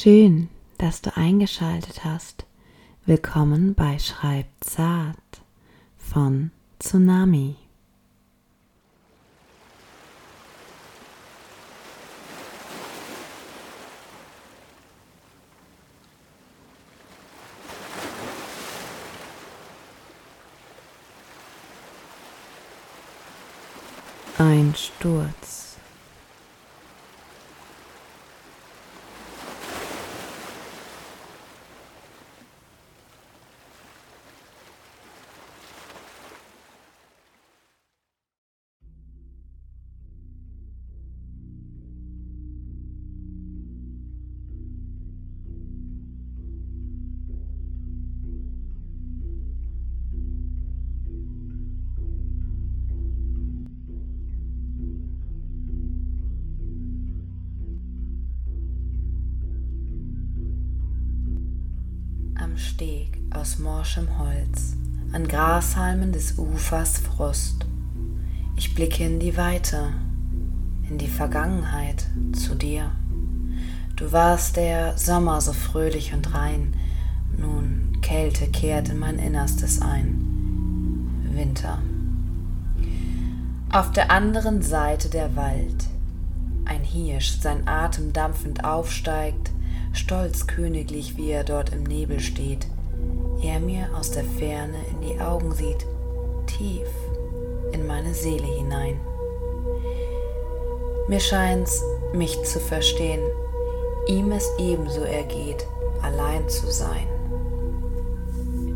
[0.00, 2.46] Schön, dass du eingeschaltet hast.
[3.04, 5.16] Willkommen bei Schreib zart
[5.96, 7.56] von Tsunami.
[24.38, 25.67] Ein Sturz.
[62.56, 64.76] Steg aus morschem Holz,
[65.12, 67.66] an Grashalmen des Ufers Frust.
[68.56, 69.92] Ich blicke in die Weite,
[70.88, 72.90] in die Vergangenheit, zu dir.
[73.96, 76.74] Du warst der Sommer so fröhlich und rein,
[77.36, 80.28] nun Kälte kehrt in mein Innerstes ein.
[81.32, 81.78] Winter.
[83.70, 85.84] Auf der anderen Seite der Wald,
[86.64, 89.50] ein Hirsch sein Atem dampfend aufsteigt,
[89.92, 92.66] stolz königlich, wie er dort im Nebel steht,
[93.42, 95.86] er mir aus der Ferne in die Augen sieht,
[96.46, 96.88] tief
[97.72, 98.98] in meine Seele hinein.
[101.08, 103.22] Mir scheint's, mich zu verstehen,
[104.08, 105.66] ihm es ebenso ergeht,
[106.02, 107.06] allein zu sein.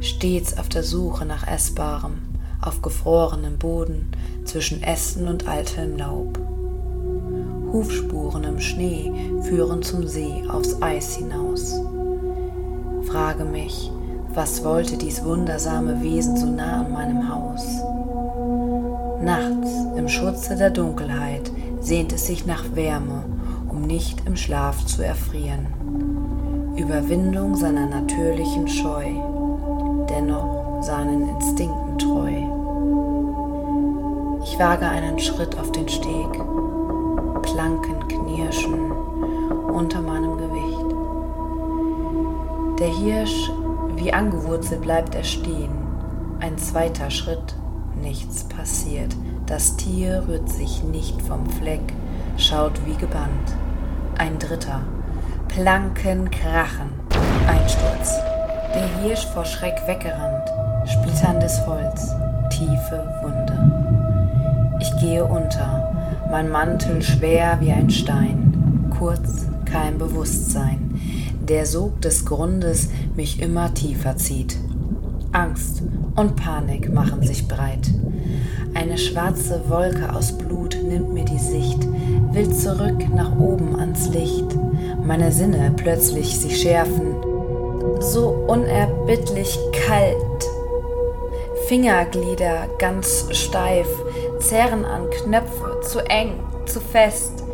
[0.00, 2.22] Stets auf der Suche nach Essbarem,
[2.60, 4.10] auf gefrorenem Boden,
[4.44, 6.38] zwischen Ästen und altem Laub.
[7.72, 9.12] Hufspuren im Schnee
[9.42, 11.80] führen zum See aufs Eis hinaus.
[13.04, 13.90] Frage mich,
[14.34, 17.64] was wollte dies wundersame Wesen so nah an meinem Haus?
[19.22, 21.50] Nachts im Schutze der Dunkelheit
[21.80, 23.24] sehnt es sich nach Wärme,
[23.68, 25.66] um nicht im Schlaf zu erfrieren.
[26.76, 29.04] Überwindung seiner natürlichen Scheu,
[30.08, 32.32] dennoch seinen Instinkten treu.
[34.44, 36.40] Ich wage einen Schritt auf den Steg,
[37.42, 38.92] Planken knirschen
[39.72, 40.92] unter meinem Gewicht.
[42.78, 43.50] Der Hirsch,
[43.96, 45.70] wie angewurzelt, bleibt er stehen.
[46.40, 47.56] Ein zweiter Schritt,
[48.00, 49.14] nichts passiert.
[49.46, 51.92] Das Tier rührt sich nicht vom Fleck,
[52.36, 53.56] schaut wie gebannt.
[54.18, 54.80] Ein dritter,
[55.48, 56.90] Planken krachen,
[57.46, 58.14] Einsturz.
[58.74, 60.50] Der Hirsch vor Schreck weggerannt,
[60.86, 62.14] splitterndes Holz,
[62.50, 63.82] tiefe Wunde.
[64.80, 65.92] Ich gehe unter,
[66.32, 70.98] mein Mantel schwer wie ein Stein, kurz kein Bewusstsein,
[71.46, 74.56] der Sog des Grundes mich immer tiefer zieht.
[75.32, 75.82] Angst
[76.16, 77.90] und Panik machen sich breit.
[78.72, 81.86] Eine schwarze Wolke aus Blut nimmt mir die Sicht,
[82.32, 84.56] will zurück nach oben ans Licht.
[85.04, 87.14] Meine Sinne plötzlich sich schärfen,
[88.00, 90.16] so unerbittlich kalt.
[91.66, 93.86] Fingerglieder ganz steif,
[94.40, 96.32] zerren an Knöpfe, zu eng,
[96.66, 97.44] zu fest.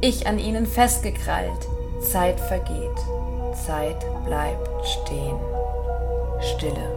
[0.00, 1.68] Ich an ihnen festgekrallt.
[2.00, 2.98] Zeit vergeht,
[3.66, 5.36] Zeit bleibt stehen.
[6.40, 6.96] Stille.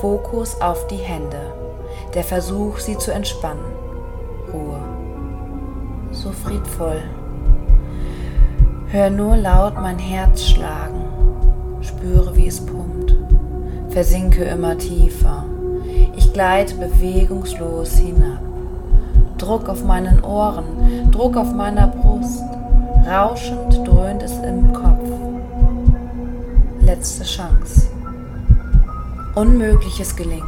[0.00, 1.54] Fokus auf die Hände,
[2.14, 3.64] der Versuch, sie zu entspannen.
[4.52, 4.80] Ruhe.
[6.10, 7.02] So friedvoll.
[8.88, 11.04] Hör nur laut mein Herz schlagen,
[11.80, 13.16] spüre, wie es pumpt,
[13.88, 15.46] versinke immer tiefer
[16.16, 18.51] ich gleite bewegungslos hinab.
[19.42, 22.44] Druck auf meinen Ohren, Druck auf meiner Brust,
[23.10, 25.02] rauschend dröhnt es im Kopf.
[26.80, 27.88] Letzte Chance.
[29.34, 30.44] Unmögliches gelingt.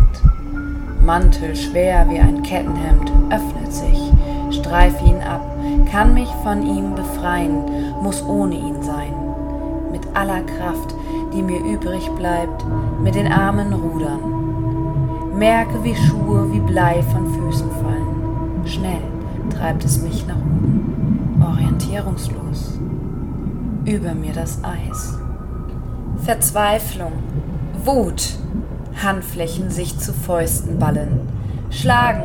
[1.05, 4.13] Mantel schwer wie ein Kettenhemd öffnet sich,
[4.51, 5.43] streife ihn ab,
[5.91, 7.65] kann mich von ihm befreien,
[8.01, 9.13] muss ohne ihn sein.
[9.91, 10.95] Mit aller Kraft,
[11.33, 12.65] die mir übrig bleibt,
[13.03, 14.35] mit den Armen rudern
[15.35, 17.84] Merke, wie Schuhe wie Blei von Füßen fallen.
[18.75, 19.03] Schnell
[19.51, 22.81] treibt es mich nach oben, orientierungslos.
[23.85, 25.17] Über mir das Eis.
[26.25, 27.13] Verzweiflung,
[27.85, 28.31] Wut,
[29.01, 31.21] Handflächen sich zu Fäusten ballen.
[31.71, 32.25] Schlagen,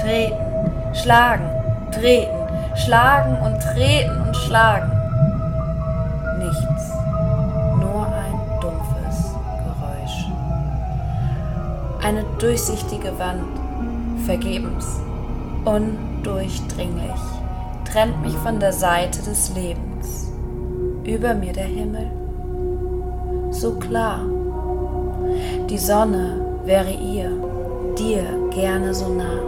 [0.00, 0.36] treten,
[0.94, 1.48] schlagen,
[1.90, 2.36] treten,
[2.76, 4.92] schlagen und treten und schlagen.
[6.38, 6.92] Nichts.
[12.00, 13.44] eine durchsichtige Wand,
[14.24, 15.00] vergebens,
[15.68, 17.20] undurchdringlich,
[17.84, 20.32] trennt mich von der Seite des Lebens.
[21.04, 22.10] über mir der Himmel,
[23.50, 24.20] so klar.
[25.70, 27.30] Die Sonne wäre ihr,
[27.98, 29.40] dir gerne so nah,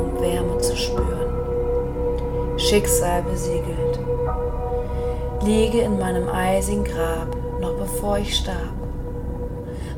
[0.00, 1.28] um Wärme zu spüren.
[2.56, 3.98] Schicksal besiegelt,
[5.42, 8.74] liege in meinem eisigen Grab, noch bevor ich starb.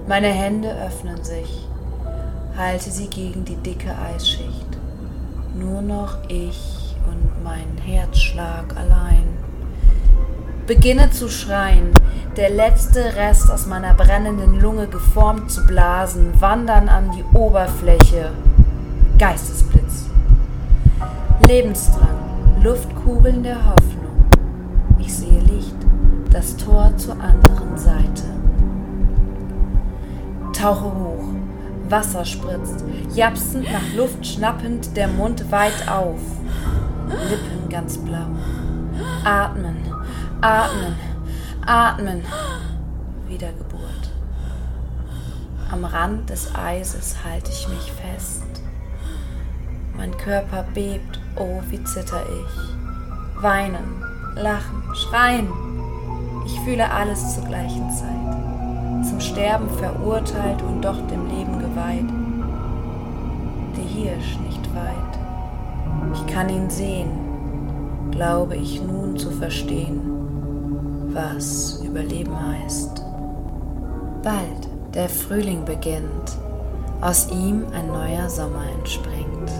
[0.09, 1.67] Meine Hände öffnen sich,
[2.57, 4.80] halte sie gegen die dicke Eisschicht.
[5.81, 9.27] Nur noch ich und mein Herzschlag allein.
[10.67, 11.93] Beginne zu schreien,
[12.37, 18.33] der letzte Rest aus meiner brennenden Lunge geformt zu blasen, wandern an die Oberfläche.
[19.19, 20.11] Geistesblitz.
[21.47, 24.27] Lebensdrang, Luftkugeln der Hoffnung.
[24.99, 25.77] Ich sehe Licht,
[26.31, 28.25] das Tor zur anderen Seite.
[30.53, 31.25] Tauche hoch,
[31.91, 32.85] Wasser spritzt,
[33.15, 36.21] japsend nach Luft schnappend, der Mund weit auf,
[37.29, 38.27] Lippen ganz blau.
[39.25, 39.77] Atmen,
[40.41, 40.95] atmen,
[41.67, 42.23] atmen.
[43.27, 44.11] Wiedergeburt.
[45.71, 48.45] Am Rand des Eises halte ich mich fest.
[49.97, 53.43] Mein Körper bebt, oh, wie zitter ich.
[53.43, 54.03] Weinen,
[54.35, 55.49] lachen, schreien.
[56.47, 58.60] Ich fühle alles zur gleichen Zeit.
[59.03, 62.09] Zum Sterben verurteilt und doch dem Leben geweiht.
[63.77, 65.19] Der Hirsch nicht weit.
[66.15, 67.11] Ich kann ihn sehen,
[68.11, 70.01] glaube ich nun zu verstehen,
[71.13, 73.05] was Überleben heißt.
[74.23, 76.37] Bald der Frühling beginnt,
[77.01, 79.51] aus ihm ein neuer Sommer entspringt.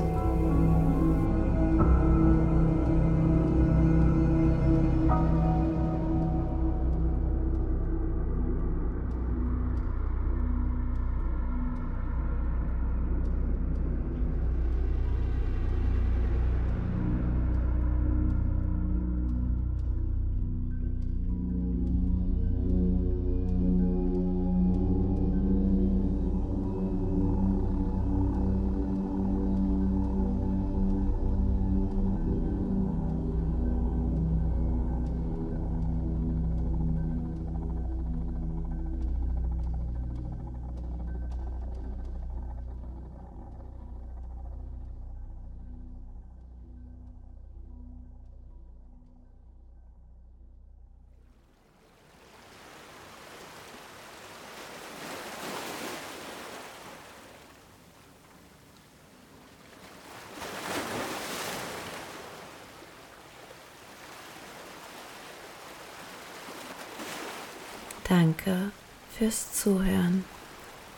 [68.11, 68.73] Danke
[69.17, 70.25] fürs Zuhören.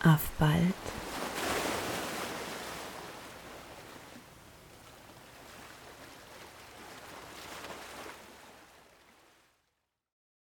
[0.03, 0.73] Auf bald.